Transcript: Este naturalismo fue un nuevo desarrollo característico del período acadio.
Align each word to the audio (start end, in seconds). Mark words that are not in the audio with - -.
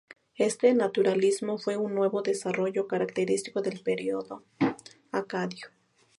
Este 0.39 0.73
naturalismo 0.73 1.59
fue 1.59 1.77
un 1.77 1.93
nuevo 1.93 2.23
desarrollo 2.23 2.87
característico 2.87 3.61
del 3.61 3.83
período 3.83 4.43
acadio. 5.11 5.67